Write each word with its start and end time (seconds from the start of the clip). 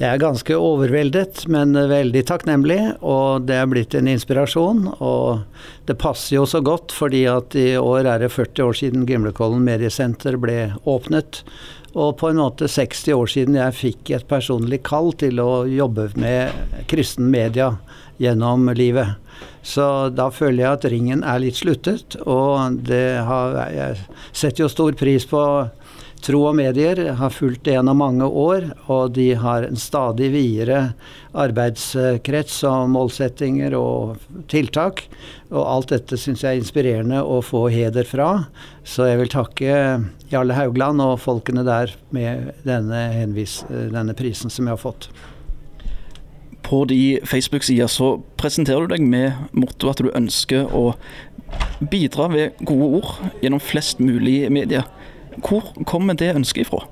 Jeg 0.00 0.14
er 0.16 0.20
ganske 0.22 0.56
overveldet, 0.56 1.42
men 1.52 1.76
veldig 1.76 2.22
takknemlig, 2.24 2.78
og 3.04 3.44
det 3.44 3.58
er 3.60 3.66
blitt 3.68 3.92
en 3.98 4.06
inspirasjon. 4.08 4.86
Og 4.96 5.42
det 5.84 5.98
passer 6.00 6.38
jo 6.38 6.46
så 6.48 6.62
godt, 6.64 6.94
fordi 6.96 7.26
at 7.28 7.52
i 7.52 7.74
år 7.76 8.08
er 8.08 8.22
det 8.22 8.30
40 8.32 8.64
år 8.64 8.78
siden 8.78 9.04
Gimlekollen 9.04 9.60
mediesenter 9.66 10.38
ble 10.40 10.70
åpnet. 10.88 11.42
Og 11.92 12.14
på 12.16 12.30
en 12.30 12.40
måte 12.40 12.70
60 12.72 13.12
år 13.12 13.28
siden 13.28 13.58
jeg 13.60 13.76
fikk 13.76 14.14
et 14.16 14.24
personlig 14.30 14.80
kall 14.88 15.12
til 15.20 15.42
å 15.44 15.66
jobbe 15.68 16.08
med 16.16 16.80
kristen 16.88 17.28
media 17.28 17.74
gjennom 18.22 18.72
livet. 18.72 19.18
Så 19.60 20.08
da 20.16 20.30
føler 20.32 20.62
jeg 20.64 20.78
at 20.78 20.88
ringen 20.94 21.26
er 21.28 21.44
litt 21.44 21.60
sluttet, 21.60 22.16
og 22.24 22.80
det 22.88 23.20
har, 23.28 23.60
jeg 23.68 24.00
setter 24.32 24.64
jo 24.64 24.72
stor 24.72 24.96
pris 24.96 25.28
på 25.28 25.44
Tro 26.20 26.42
og 26.50 26.56
medier 26.58 26.98
har 27.16 27.32
fulgt 27.32 27.62
det 27.64 27.78
gjennom 27.78 28.00
mange 28.02 28.26
år, 28.26 28.66
og 28.92 29.14
de 29.16 29.30
har 29.40 29.64
en 29.64 29.78
stadig 29.80 30.28
videre 30.34 30.90
arbeidskrets 31.32 32.58
og 32.68 32.90
målsettinger 32.92 33.76
og 33.78 34.20
tiltak. 34.52 35.06
Og 35.48 35.64
alt 35.64 35.94
dette 35.94 36.18
syns 36.20 36.44
jeg 36.44 36.58
er 36.58 36.60
inspirerende 36.60 37.22
å 37.24 37.40
få 37.44 37.64
heder 37.72 38.04
fra. 38.08 38.28
Så 38.84 39.08
jeg 39.08 39.22
vil 39.22 39.32
takke 39.32 39.72
Jarle 40.32 40.58
Haugland 40.58 41.00
og 41.04 41.16
folkene 41.24 41.64
der 41.64 41.96
med 42.14 42.52
denne, 42.68 43.02
henvis, 43.16 43.62
denne 43.70 44.16
prisen 44.18 44.52
som 44.52 44.68
jeg 44.68 44.76
har 44.76 44.84
fått. 44.84 45.08
På 46.66 46.84
de 46.86 47.18
Facebook-sider 47.26 47.88
så 47.90 48.18
presenterer 48.38 48.84
du 48.84 48.92
deg 48.92 49.08
med 49.08 49.56
motto 49.56 49.88
at 49.90 50.04
du 50.04 50.12
ønsker 50.12 50.68
å 50.76 50.90
bidra 51.90 52.28
ved 52.30 52.60
gode 52.68 53.00
ord 53.00 53.14
gjennom 53.40 53.62
flest 53.62 54.02
mulig 54.04 54.44
medier. 54.52 54.84
Hvor 55.38 55.70
kommer 55.86 56.18
det 56.18 56.34
ønsket 56.34 56.66
ifra? 56.66 56.84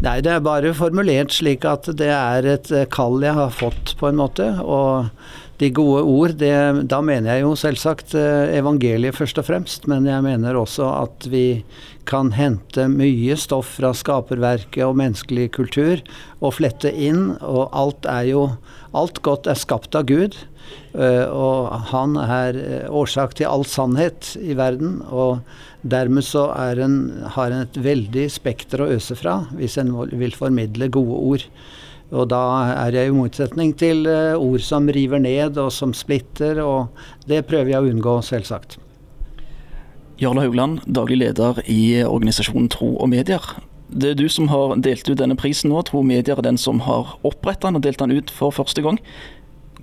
Nei, 0.00 0.20
det 0.24 0.32
er 0.32 0.42
bare 0.44 0.72
formulert 0.76 1.32
slik 1.34 1.64
at 1.68 1.88
det 1.96 2.08
er 2.12 2.46
et 2.48 2.70
eh, 2.72 2.88
kall 2.92 3.20
jeg 3.24 3.36
har 3.36 3.52
fått, 3.52 3.94
på 4.00 4.08
en 4.08 4.20
måte. 4.20 4.46
Og 4.64 5.10
de 5.60 5.68
gode 5.76 6.04
ord, 6.08 6.34
det, 6.40 6.54
da 6.88 7.02
mener 7.04 7.34
jeg 7.34 7.44
jo 7.44 7.52
selvsagt 7.58 8.14
eh, 8.16 8.54
evangeliet 8.56 9.16
først 9.16 9.42
og 9.42 9.48
fremst. 9.50 9.88
Men 9.92 10.08
jeg 10.08 10.24
mener 10.24 10.56
også 10.56 10.88
at 11.02 11.28
vi 11.28 11.62
kan 12.08 12.32
hente 12.32 12.86
mye 12.88 13.36
stoff 13.40 13.76
fra 13.76 13.92
skaperverket 13.96 14.86
og 14.86 14.96
menneskelig 15.00 15.50
kultur 15.58 16.00
og 16.40 16.56
flette 16.56 16.92
inn. 16.92 17.34
Og 17.44 17.68
alt 17.68 18.08
er 18.08 18.30
jo 18.32 18.46
Alt 18.90 19.20
godt 19.22 19.46
er 19.46 19.54
skapt 19.54 19.94
av 19.94 20.08
Gud. 20.08 20.34
Eh, 20.90 21.26
og 21.26 21.70
han 21.92 22.16
er 22.20 22.88
årsak 22.90 23.36
til 23.38 23.50
all 23.50 23.66
sannhet 23.68 24.34
i 24.40 24.56
verden. 24.58 25.00
Og 25.10 25.40
Dermed 25.82 26.24
så 26.24 26.50
en, 26.52 26.96
har 27.24 27.50
en 27.50 27.64
et 27.64 27.76
veldig 27.80 28.26
spekter 28.28 28.82
å 28.84 28.90
øse 28.92 29.16
fra 29.16 29.46
hvis 29.56 29.78
en 29.80 29.94
vil 30.12 30.34
formidle 30.36 30.90
gode 30.92 31.16
ord. 31.16 31.46
Og 32.10 32.28
da 32.28 32.42
er 32.84 32.98
jeg 32.98 33.08
i 33.08 33.14
motsetning 33.14 33.72
til 33.78 34.04
eh, 34.10 34.34
ord 34.34 34.60
som 34.66 34.90
river 34.92 35.22
ned 35.22 35.56
og 35.62 35.70
som 35.72 35.94
splitter, 35.94 36.58
og 36.60 36.90
det 37.30 37.44
prøver 37.48 37.72
jeg 37.72 37.80
å 37.80 37.90
unngå, 37.92 38.18
selvsagt. 38.26 38.76
Jarle 40.20 40.42
Haugland, 40.44 40.82
daglig 40.84 41.20
leder 41.22 41.62
i 41.70 42.02
organisasjonen 42.04 42.68
Tro 42.68 42.92
og 42.98 43.08
Medier. 43.14 43.40
Det 43.88 44.12
er 44.12 44.18
du 44.18 44.26
som 44.30 44.50
har 44.50 44.74
delt 44.82 45.08
ut 45.08 45.16
denne 45.18 45.38
prisen 45.38 45.70
nå. 45.72 45.80
Tro 45.86 46.02
og 46.02 46.10
Medier 46.10 46.36
er 46.36 46.44
den 46.44 46.60
som 46.60 46.82
har 46.84 47.14
oppretta 47.24 47.70
den 47.70 47.78
og 47.78 47.86
delt 47.86 48.02
den 48.02 48.12
ut 48.18 48.34
for 48.34 48.52
første 48.52 48.84
gang. 48.84 49.00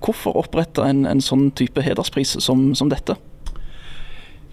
Hvorfor 0.02 0.36
opprette 0.40 0.84
en, 0.84 1.04
en 1.08 1.22
sånn 1.24 1.50
type 1.58 1.82
hederspris 1.84 2.36
som, 2.44 2.70
som 2.78 2.92
dette? 2.92 3.16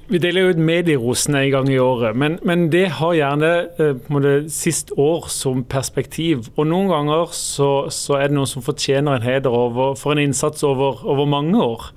Vi 0.06 0.20
deler 0.22 0.44
jo 0.44 0.50
ut 0.54 0.60
medierosene 0.62 1.40
en 1.42 1.54
gang 1.54 1.70
i 1.74 1.80
året, 1.82 2.14
men, 2.14 2.36
men 2.46 2.68
det 2.70 2.84
har 3.00 3.16
gjerne 3.18 3.48
eh, 3.82 4.36
sist 4.54 4.92
år 5.02 5.26
som 5.34 5.64
perspektiv. 5.66 6.52
Og 6.54 6.68
noen 6.70 6.92
ganger 6.94 7.32
så, 7.34 7.88
så, 7.90 8.20
er 8.20 8.30
det 8.30 8.38
noen 8.38 8.52
som 8.52 8.66
fortjener 8.66 9.18
en 9.18 9.26
heder 9.26 9.50
over, 9.50 9.96
for 9.98 10.14
en 10.14 10.22
innsats 10.22 10.62
over, 10.68 11.02
over 11.10 11.26
mange 11.26 11.58
år. 11.58 11.90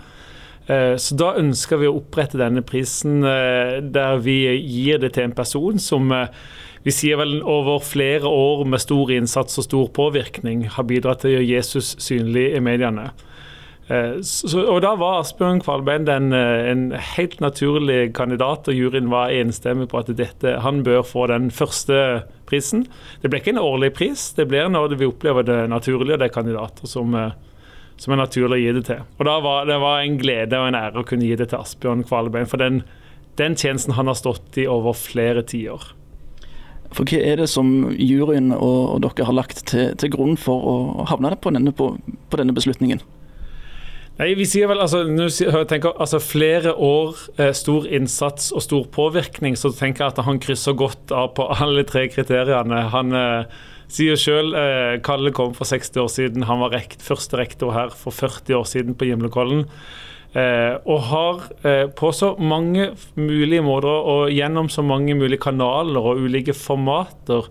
Eh, 0.69 0.97
så 1.01 1.17
da 1.17 1.33
ønsker 1.41 1.81
vi 1.81 1.89
å 1.89 1.97
opprette 1.97 2.41
denne 2.41 2.63
prisen 2.67 3.23
eh, 3.25 3.79
der 3.81 4.19
vi 4.21 4.43
gir 4.53 5.01
det 5.01 5.15
til 5.17 5.29
en 5.29 5.37
person 5.37 5.81
som 5.81 6.13
eh, 6.13 6.29
vi 6.85 6.93
sier 6.93 7.17
vel 7.21 7.39
over 7.41 7.81
flere 7.85 8.29
år 8.29 8.67
med 8.69 8.83
stor 8.85 9.13
innsats 9.15 9.57
og 9.61 9.67
stor 9.67 9.89
påvirkning 9.97 10.67
har 10.77 10.87
bidratt 10.89 11.25
til 11.25 11.33
å 11.33 11.35
gjøre 11.39 11.49
Jesus 11.49 11.95
synlig 12.05 12.51
i 12.57 12.63
mediene. 12.65 13.11
Så, 13.89 14.61
og 14.69 14.83
Da 14.85 14.91
var 15.01 15.23
Asbjørn 15.23 15.63
Kvalbein 15.65 16.05
en, 16.13 16.27
en 16.37 16.83
helt 17.15 17.39
naturlig 17.41 18.11
kandidat, 18.17 18.69
og 18.69 18.77
juryen 18.77 19.09
var 19.09 19.33
enstemmig 19.33 19.87
på 19.89 20.03
at 20.03 20.11
dette, 20.13 20.59
han 20.61 20.83
bør 20.85 21.01
få 21.09 21.25
den 21.31 21.49
første 21.49 21.97
prisen. 22.49 22.85
Det 23.23 23.33
ble 23.33 23.41
ikke 23.41 23.55
en 23.55 23.63
årlig 23.63 23.95
pris, 23.97 24.27
det 24.37 24.45
blir 24.51 24.69
når 24.69 24.99
vi 25.01 25.09
opplever 25.09 25.49
det 25.49 25.63
naturlig, 25.73 26.13
og 26.13 26.21
det 26.21 26.29
er 26.29 26.37
kandidater 26.37 26.93
som, 26.93 27.17
som, 27.99 28.15
er 28.15 28.23
naturlig 28.23 28.57
å 28.57 28.63
gi 28.63 28.73
det 28.79 28.85
til. 28.89 29.05
Og 29.19 29.29
da 29.29 29.37
var 29.45 29.69
Det 29.69 29.79
var 29.83 30.01
en 30.01 30.19
glede 30.21 30.59
og 30.59 30.71
en 30.71 30.79
ære 30.79 31.03
å 31.03 31.07
kunne 31.07 31.29
gi 31.29 31.37
det 31.37 31.51
til 31.51 31.61
Asbjørn 31.61 32.07
Kvalbein, 32.09 32.49
for 32.49 32.63
den, 32.63 32.83
den 33.41 33.57
tjenesten 33.59 33.97
han 33.99 34.11
har 34.11 34.19
stått 34.19 34.59
i 34.59 34.69
over 34.71 34.97
flere 34.97 35.43
tiår. 35.43 35.93
For 36.95 37.05
Hva 37.05 37.21
er 37.21 37.43
det 37.43 37.51
som 37.53 37.91
juryen 37.93 38.53
og, 38.57 38.81
og 38.95 39.05
dere 39.05 39.29
har 39.29 39.37
lagt 39.37 39.67
til, 39.69 39.93
til 40.01 40.13
grunn 40.15 40.39
for 40.41 40.65
å 40.65 41.07
havne 41.11 41.35
på 41.37 41.53
denne, 41.53 41.75
på, 41.77 41.93
på 42.31 42.41
denne 42.41 42.57
beslutningen? 42.57 43.03
Nei, 44.19 44.33
vi 44.35 44.49
sier 44.51 44.67
vel 44.67 44.81
altså, 44.83 45.05
jeg 45.07 45.67
tenker, 45.71 45.93
altså 45.95 46.19
Flere 46.19 46.73
år, 46.75 47.19
eh, 47.39 47.53
stor 47.55 47.87
innsats 47.87 48.51
og 48.51 48.65
stor 48.65 48.89
påvirkning, 48.91 49.55
så 49.55 49.71
tenker 49.71 50.05
jeg 50.05 50.17
at 50.17 50.25
han 50.27 50.41
krysser 50.43 50.75
godt 50.75 51.13
av 51.15 51.37
på 51.37 51.47
alle 51.55 51.85
tre 51.87 52.09
kriteriene. 52.11 52.81
Han 52.91 53.15
eh, 53.15 53.61
sier 53.93 54.19
sjøl 54.21 54.53
eh, 54.59 54.99
Kalle 55.05 55.33
kom 55.37 55.55
for 55.57 55.69
60 55.69 56.03
år 56.03 56.13
siden, 56.13 56.47
han 56.49 56.61
var 56.63 56.75
rekt, 56.77 57.03
første 57.05 57.41
rektor 57.41 57.73
her 57.77 57.95
for 57.97 58.15
40 58.15 58.61
år 58.61 58.69
siden 58.69 58.99
på 58.99 59.09
Gimlekollen. 59.09 59.67
Eh, 60.37 60.75
og 60.85 61.05
har 61.09 61.45
eh, 61.65 61.87
på 61.89 62.13
så 62.13 62.35
mange 62.37 62.91
mulige 63.17 63.65
måter 63.65 63.89
og 63.89 64.29
gjennom 64.29 64.69
så 64.69 64.85
mange 64.85 65.17
mulige 65.17 65.41
kanaler 65.41 66.05
og 66.05 66.21
ulike 66.21 66.53
formater 66.53 67.49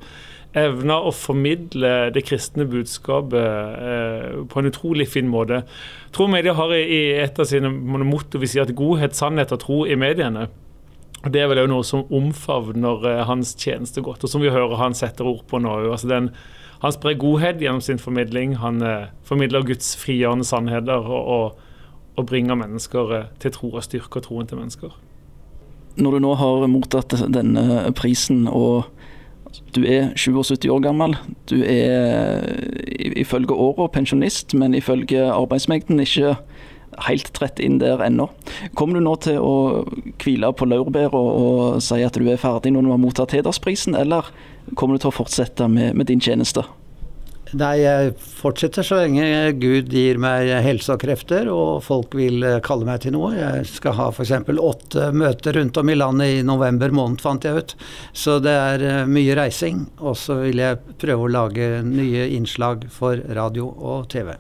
evna 0.57 0.99
å 1.05 1.13
formidle 1.13 2.11
det 2.13 2.23
kristne 2.27 2.67
budskapet 2.69 3.81
eh, 3.81 4.37
på 4.49 4.61
en 4.61 4.69
utrolig 4.69 5.07
fin 5.09 5.27
måte. 5.29 5.63
Tro 6.13 6.29
Media 6.31 6.53
har 6.57 6.73
i 6.77 7.01
et 7.17 7.41
av 7.41 7.49
sine 7.49 7.71
motto 7.71 8.41
vi 8.41 8.49
sier 8.49 8.65
at 8.65 8.77
godhet, 8.77 9.17
sannhet 9.17 9.53
og 9.55 9.61
tro 9.63 9.81
i 9.89 9.97
mediene. 9.99 10.47
Og 11.27 11.33
Det 11.35 11.41
er 11.43 11.49
vel 11.51 11.65
noe 11.67 11.83
som 11.83 12.05
omfavner 12.07 13.03
eh, 13.03 13.25
hans 13.27 13.51
tjeneste 13.59 13.99
godt, 13.99 14.23
og 14.23 14.31
som 14.31 14.39
vi 14.39 14.53
hører 14.53 14.79
han 14.79 14.93
setter 14.95 15.27
ord 15.27 15.41
på 15.51 15.59
nå. 15.59 15.73
Altså 15.91 16.07
den, 16.07 16.29
han 16.79 16.93
sprer 16.95 17.17
godhet 17.19 17.59
gjennom 17.59 17.83
sin 17.83 17.99
formidling. 17.99 18.53
Han 18.61 18.79
eh, 18.79 19.09
formidler 19.27 19.65
Guds 19.67 19.91
frigjørende 19.99 20.47
sannheter 20.47 21.03
og, 21.03 21.27
og, 21.27 21.59
og 22.15 22.29
bringer 22.31 22.55
mennesker 22.55 23.11
eh, 23.17 23.27
til 23.43 23.51
tro 23.57 23.73
og 23.73 23.83
styrker 23.83 24.23
troen 24.23 24.47
til 24.47 24.61
mennesker. 24.61 24.95
Når 25.99 26.15
du 26.15 26.23
nå 26.23 26.31
har 26.39 26.63
mottatt 26.71 27.17
denne 27.33 27.91
prisen 27.97 28.45
og 28.47 28.87
du 29.75 29.81
er 29.83 30.13
77 30.15 30.69
år 30.71 30.79
gammel. 30.85 31.15
Du 31.49 31.57
er 31.59 32.45
ifølge 33.19 33.55
året 33.55 33.91
pensjonist, 33.95 34.53
men 34.55 34.77
ifølge 34.77 35.25
arbeidsmengden 35.33 35.99
ikke 36.03 36.37
helt 37.05 37.31
trett 37.37 37.61
inn 37.63 37.77
der 37.81 38.01
ennå. 38.03 38.29
Kommer 38.77 38.97
du 38.97 39.05
nå 39.05 39.15
til 39.23 39.39
å 39.41 39.53
hvile 40.23 40.51
på 40.57 40.67
laurbæra 40.69 41.13
og, 41.13 41.29
og, 41.37 41.83
si 41.83 42.01
at 42.05 42.17
du 42.17 42.27
er 42.31 42.41
ferdig 42.41 42.73
når 42.73 42.87
du 42.87 42.93
har 42.95 43.03
mottatt 43.03 43.37
hedersprisen, 43.37 43.97
eller 43.97 44.27
kommer 44.75 44.97
du 44.97 45.05
til 45.05 45.13
å 45.13 45.17
fortsette 45.19 45.69
med, 45.71 45.93
med 45.97 46.09
din 46.09 46.23
tjeneste? 46.23 46.65
Nei, 47.55 47.77
jeg 47.79 48.09
fortsetter 48.19 48.83
så 48.83 48.97
lenge 48.99 49.23
Gud 49.61 49.93
gir 49.93 50.17
meg 50.19 50.49
helse 50.65 50.97
og 50.97 50.99
krefter, 50.99 51.47
og 51.51 51.79
folk 51.85 52.17
vil 52.17 52.43
eh, 52.43 52.57
kalle 52.65 52.87
meg 52.87 53.05
til 53.05 53.15
noe. 53.15 53.31
Jeg 53.37 53.67
skal 53.71 53.95
ha 53.95 54.09
f.eks. 54.11 54.33
åtte 54.51 55.11
møter 55.15 55.55
rundt 55.55 55.79
om 55.79 55.91
i 55.91 55.95
landet 55.95 56.33
i 56.33 56.43
november 56.47 56.91
måned, 56.91 57.23
fant 57.23 57.47
jeg 57.47 57.61
ut. 57.61 57.77
Så 58.11 58.39
det 58.43 58.51
er 58.51 58.83
eh, 58.83 58.99
mye 59.07 59.37
reising. 59.39 59.85
Og 60.03 60.19
så 60.19 60.41
vil 60.43 60.63
jeg 60.65 60.97
prøve 60.99 61.27
å 61.27 61.33
lage 61.37 61.71
nye 61.87 62.27
innslag 62.35 62.89
for 62.91 63.23
radio 63.37 63.71
og 63.71 64.09
TV. 64.11 64.35